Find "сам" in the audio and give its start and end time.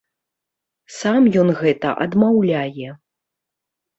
0.99-1.27